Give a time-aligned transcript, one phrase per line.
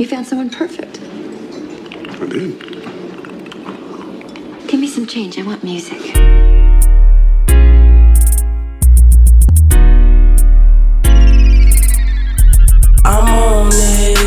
[0.00, 0.98] You found someone perfect.
[0.98, 2.58] I did.
[4.66, 5.38] Give me some change.
[5.38, 6.16] I want music.
[13.04, 14.24] I'm on it.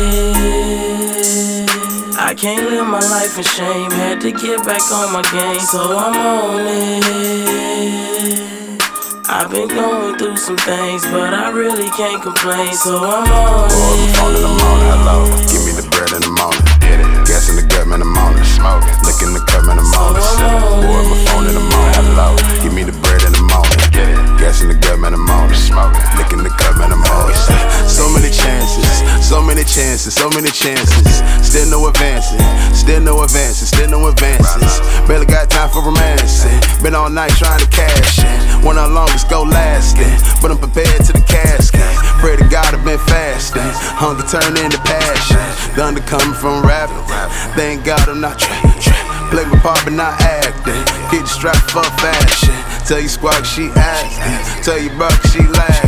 [2.20, 3.90] I can't live my life in shame.
[3.90, 8.14] Had to get back on my game, so I'm on it.
[9.26, 14.33] I've been going through some things, but I really can't complain, so I'm on Boy,
[29.74, 31.18] chances, so many chances.
[31.42, 32.38] Still no advancing,
[32.72, 34.78] still no advances, still no advances.
[35.08, 36.54] Barely got time for romancing.
[36.80, 38.62] Been all night trying to cash in.
[38.62, 41.82] One of longest go lasting, but I'm prepared to the casket.
[42.22, 43.66] Pray to God I've been fasting.
[43.98, 45.42] Hunger turned into passion.
[45.74, 47.02] The under coming from rapping.
[47.58, 48.78] Thank God I'm not trapping.
[49.34, 50.86] Play my part but not acting.
[51.10, 52.54] Get the strap for fashion.
[52.86, 54.62] Tell you squawk she acting.
[54.62, 55.83] Tell you buck she lagging.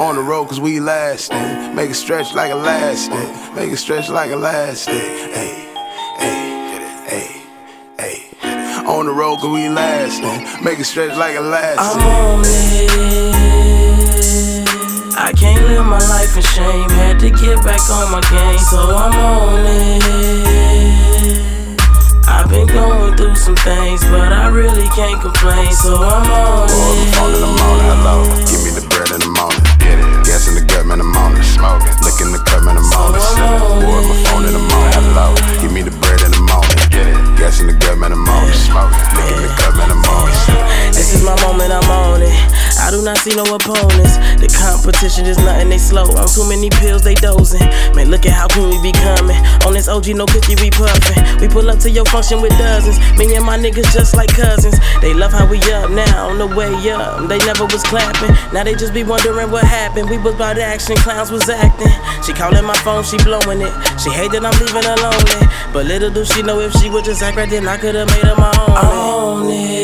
[0.00, 1.74] On the road cause we lasting.
[1.74, 3.54] Make it stretch like elastic.
[3.54, 4.94] Make it stretch like elastic.
[4.94, 5.68] Hey,
[6.16, 7.42] hey, hey,
[7.98, 8.86] hey.
[8.86, 10.64] On the road cause we lasting.
[10.64, 11.80] Make it stretch like elastic.
[11.80, 12.90] I'm on it.
[15.18, 16.88] I can't live my life in shame.
[16.88, 21.00] Had to get back on my game, so I'm on it.
[22.26, 27.04] I've been going through some things, but I really can't complain, so I'm on Boy,
[43.20, 44.16] see no opponents.
[44.40, 46.08] The competition is nothing, they slow.
[46.16, 47.68] On too many pills, they dozing.
[47.92, 49.36] Man, look at how clean we be coming.
[49.68, 51.20] On this OG, no cookie, we puffin'.
[51.36, 52.96] We pull up to your function with dozens.
[53.20, 54.80] Me and my niggas just like cousins.
[55.04, 57.28] They love how we up now, on the way up.
[57.28, 58.32] They never was clapping.
[58.56, 60.08] Now they just be wondering what happened.
[60.08, 61.92] We was about action, clowns was acting.
[62.24, 63.72] She calling my phone, she blowing it.
[64.00, 65.44] She hate that I'm leaving her lonely.
[65.72, 68.24] But little do she know if she would just act right, then I could've made
[68.24, 69.44] her my own.
[69.44, 69.79] On it.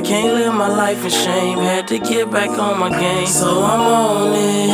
[0.00, 1.58] I can't live my life in shame.
[1.58, 4.70] Had to get back on my game, so I'm on it.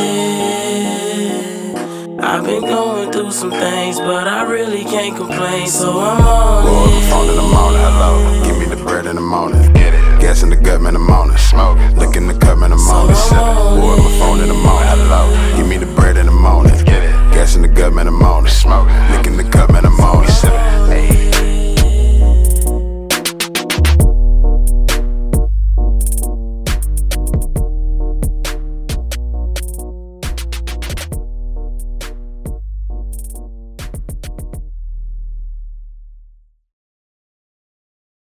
[2.23, 6.85] I've been going through some things, but I really can't complain, so I'm on Boy,
[6.85, 8.41] my phone in the morning, hello.
[8.45, 9.73] Give me the bread in the morning.
[9.73, 10.21] Get it.
[10.21, 11.37] Gas in the gut, man, I'm on it.
[11.39, 11.97] Smoke it.
[11.97, 12.87] Look in the cup, man, I'm on it.
[12.87, 13.16] Boy, my phone